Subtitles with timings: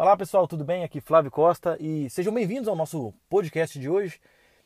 [0.00, 0.82] Olá pessoal, tudo bem?
[0.82, 4.18] Aqui Flávio Costa e sejam bem-vindos ao nosso podcast de hoje.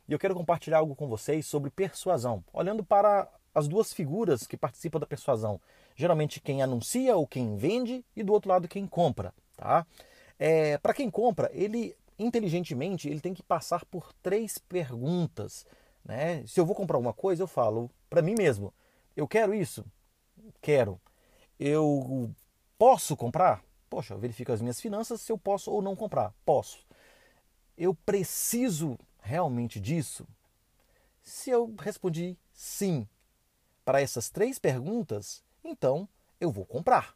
[0.08, 4.56] E eu quero compartilhar algo com vocês sobre persuasão, olhando para as duas figuras que
[4.56, 5.60] participam da persuasão.
[5.96, 9.84] Geralmente quem anuncia ou quem vende e do outro lado quem compra, tá?
[10.38, 15.66] É, para quem compra, ele inteligentemente ele tem que passar por três perguntas,
[16.04, 16.44] né?
[16.46, 18.72] Se eu vou comprar uma coisa, eu falo para mim mesmo:
[19.16, 19.84] eu quero isso,
[20.60, 21.00] quero.
[21.58, 22.30] Eu
[22.78, 23.62] posso comprar?
[23.88, 26.34] Poxa, eu verifico as minhas finanças se eu posso ou não comprar.
[26.44, 26.84] Posso.
[27.76, 30.26] Eu preciso realmente disso?
[31.22, 33.08] Se eu respondi sim
[33.84, 36.08] para essas três perguntas, então
[36.40, 37.14] eu vou comprar.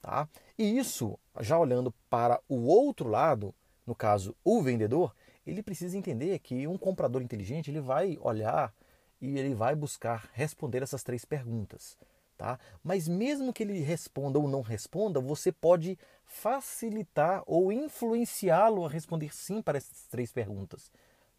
[0.00, 0.28] Tá?
[0.58, 3.54] E isso, já olhando para o outro lado,
[3.86, 5.14] no caso o vendedor,
[5.46, 8.72] ele precisa entender que um comprador inteligente ele vai olhar
[9.20, 11.96] e ele vai buscar responder essas três perguntas.
[12.36, 12.58] Tá?
[12.84, 19.34] Mas mesmo que ele responda ou não responda, você pode facilitar ou influenciá-lo a responder
[19.34, 20.90] sim para essas três perguntas.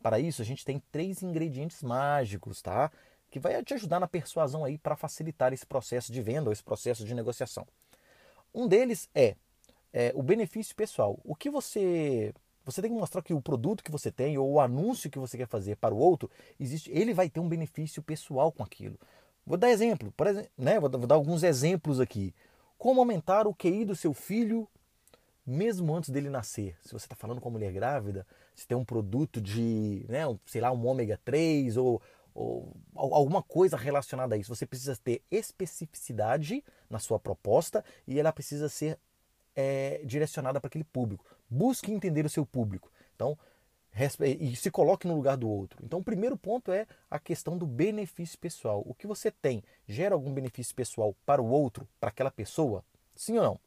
[0.01, 2.91] Para isso, a gente tem três ingredientes mágicos, tá?
[3.29, 6.63] Que vai te ajudar na persuasão aí para facilitar esse processo de venda ou esse
[6.63, 7.67] processo de negociação.
[8.53, 9.35] Um deles é,
[9.93, 11.19] é o benefício pessoal.
[11.23, 12.33] O que você
[12.67, 15.37] você tem que mostrar que o produto que você tem ou o anúncio que você
[15.37, 16.29] quer fazer para o outro
[16.59, 18.99] existe, ele vai ter um benefício pessoal com aquilo.
[19.45, 20.77] Vou dar exemplo, por exemplo, né?
[20.77, 22.35] Vou, dar alguns exemplos aqui.
[22.77, 24.67] Como aumentar o QI do seu filho
[25.45, 26.75] mesmo antes dele nascer.
[26.83, 30.59] Se você está falando com uma mulher grávida, se tem um produto de, né, sei
[30.59, 32.01] lá, um ômega 3 ou,
[32.35, 38.33] ou alguma coisa relacionada a isso, você precisa ter especificidade na sua proposta e ela
[38.33, 38.99] precisa ser
[39.55, 41.23] é, direcionada para aquele público.
[41.49, 42.91] Busque entender o seu público.
[43.15, 43.37] Então,
[44.39, 45.79] e se coloque no lugar do outro.
[45.83, 48.83] Então, o primeiro ponto é a questão do benefício pessoal.
[48.85, 52.83] O que você tem gera algum benefício pessoal para o outro, para aquela pessoa?
[53.15, 53.59] Sim ou não?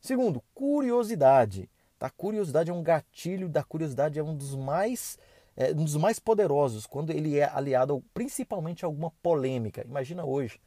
[0.00, 1.70] Segundo, curiosidade.
[1.96, 2.10] Tá?
[2.10, 5.16] Curiosidade é um gatilho, da curiosidade é um dos mais
[5.56, 9.84] é, um dos mais poderosos quando ele é aliado principalmente a alguma polêmica.
[9.84, 10.60] Imagina hoje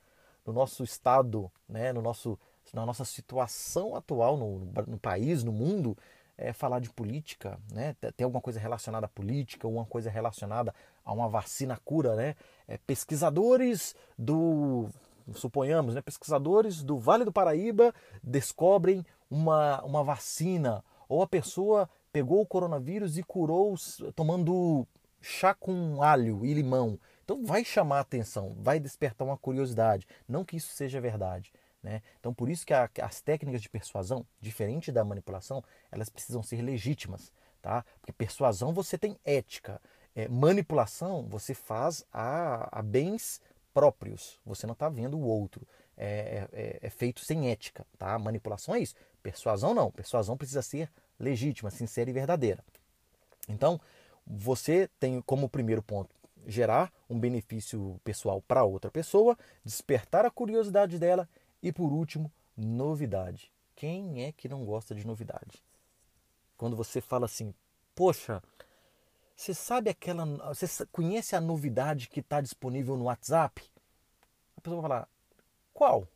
[0.45, 2.39] no nosso estado, né, no nosso
[2.73, 5.97] na nossa situação atual no, no país, no mundo,
[6.37, 7.95] é, falar de política, né?
[8.15, 10.73] Tem alguma coisa relacionada à política, alguma coisa relacionada
[11.03, 12.35] a uma vacina cura, né?
[12.67, 14.89] É, pesquisadores do
[15.33, 22.41] suponhamos, né, pesquisadores do Vale do Paraíba descobrem uma, uma vacina, ou a pessoa pegou
[22.41, 23.75] o coronavírus e curou
[24.15, 24.87] tomando
[25.21, 26.99] chá com alho e limão.
[27.23, 30.07] Então vai chamar a atenção, vai despertar uma curiosidade.
[30.29, 31.51] Não que isso seja verdade,
[31.85, 32.01] né?
[32.19, 36.63] Então, por isso que a, as técnicas de persuasão, diferente da manipulação, elas precisam ser
[36.63, 37.31] legítimas.
[37.61, 37.85] Tá?
[37.99, 39.79] Porque persuasão você tem ética,
[40.15, 43.39] é, manipulação você faz a, a bens
[43.71, 45.65] próprios, você não está vendo o outro.
[45.97, 46.07] É,
[46.51, 47.85] é, é, é, feito sem ética.
[47.99, 48.17] Tá?
[48.17, 48.95] Manipulação é isso.
[49.21, 49.91] Persuasão não.
[49.91, 52.63] Persuasão precisa ser legítima, sincera e verdadeira.
[53.47, 53.79] Então,
[54.25, 56.09] você tem como primeiro ponto
[56.47, 61.29] gerar um benefício pessoal para outra pessoa, despertar a curiosidade dela
[61.65, 63.51] e por último, novidade.
[63.75, 65.63] Quem é que não gosta de novidade?
[66.55, 67.55] Quando você fala assim,
[67.95, 68.43] poxa,
[69.35, 70.25] você sabe aquela.
[70.53, 73.63] Você conhece a novidade que está disponível no WhatsApp?
[74.55, 75.09] A pessoa vai falar,
[75.73, 76.07] qual?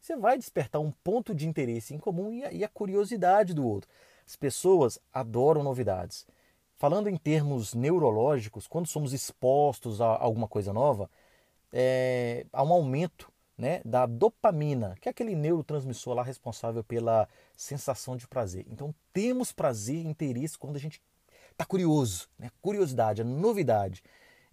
[0.00, 3.66] Você vai despertar um ponto de interesse em comum e a, e a curiosidade do
[3.66, 3.90] outro.
[4.26, 6.26] As pessoas adoram novidades.
[6.78, 11.10] Falando em termos neurológicos, quando somos expostos a alguma coisa nova,
[11.70, 18.16] é, há um aumento né, da dopamina, que é aquele neurotransmissor lá responsável pela sensação
[18.16, 18.66] de prazer.
[18.70, 21.00] Então temos prazer e interesse quando a gente
[21.50, 22.50] está curioso, né?
[22.60, 24.02] curiosidade, a novidade.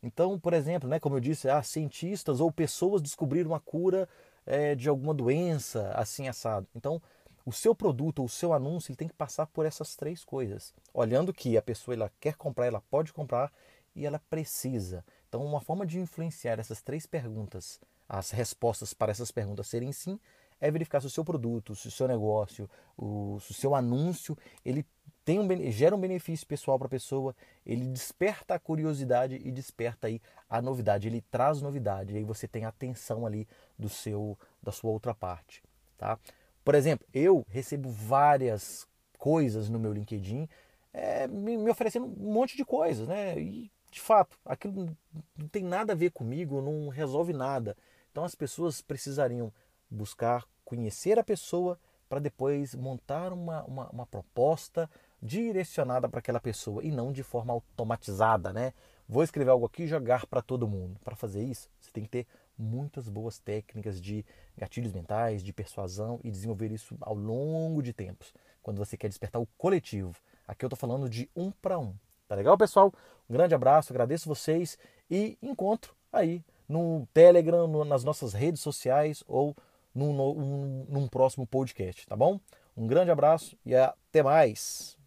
[0.02, 4.08] Então, por exemplo, né, como eu disse, ah, cientistas ou pessoas descobriram a cura
[4.46, 6.68] é, de alguma doença, assim assado.
[6.76, 7.02] Então,
[7.46, 10.74] o seu produto o seu anúncio ele tem que passar por essas três coisas.
[10.94, 13.52] Olhando que a pessoa ela quer comprar, ela pode comprar
[13.94, 15.04] e ela precisa.
[15.28, 20.20] Então, uma forma de influenciar essas três perguntas as respostas para essas perguntas serem sim,
[20.60, 24.38] é verificar se o seu produto, se o seu negócio, o, se o seu anúncio,
[24.64, 24.86] ele
[25.26, 27.36] tem um, gera um benefício pessoal para a pessoa,
[27.66, 32.66] ele desperta a curiosidade e desperta aí a novidade, ele traz novidade, aí você tem
[32.66, 33.48] atenção ali
[33.78, 35.62] do seu da sua outra parte,
[35.98, 36.18] tá?
[36.64, 40.48] Por exemplo, eu recebo várias coisas no meu LinkedIn
[40.94, 43.38] é, me, me, oferecendo um monte de coisas, né?
[43.40, 44.96] E de fato, aquilo
[45.38, 47.76] não tem nada a ver comigo, não resolve nada.
[48.14, 49.52] Então as pessoas precisariam
[49.90, 54.88] buscar conhecer a pessoa para depois montar uma, uma, uma proposta
[55.20, 58.72] direcionada para aquela pessoa e não de forma automatizada, né?
[59.10, 61.00] Vou escrever algo aqui e jogar para todo mundo.
[61.04, 64.24] Para fazer isso, você tem que ter muitas boas técnicas de
[64.56, 68.32] gatilhos mentais, de persuasão e desenvolver isso ao longo de tempos,
[68.62, 70.14] quando você quer despertar o coletivo.
[70.48, 71.96] Aqui eu estou falando de um para um.
[72.28, 72.94] Tá legal, pessoal?
[73.28, 74.78] Um grande abraço, agradeço vocês
[75.10, 79.56] e encontro aí no Telegram, no, nas nossas redes sociais ou
[79.94, 82.40] num, num, num próximo podcast, tá bom?
[82.76, 84.98] Um grande abraço e até mais!